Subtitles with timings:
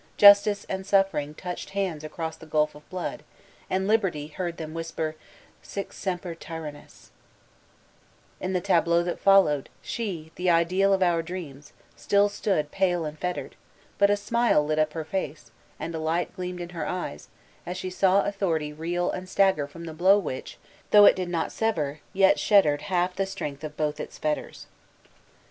[0.17, 3.21] Justice and Suffering touched hands across the gulf of blood,
[3.69, 5.13] and Liberty heard them whis per,
[5.61, 7.09] *'Sic semper tyromnis/'
[8.39, 13.19] In the tableau that followed, she, the ideal of our dreams, still stood pale and
[13.19, 13.55] fettered;
[13.99, 17.27] but a smile lit up her face and a light gleamed in her eyes
[17.63, 20.57] as she saw Authority reel and stagger from the blow which,
[20.89, 24.65] though it did not sever, yet shattered half the strength of both its fetters.